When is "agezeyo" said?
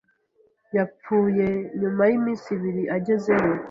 2.95-3.53